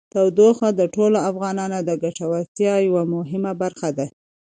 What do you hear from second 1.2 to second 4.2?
افغانانو د ګټورتیا یوه مهمه برخه ده.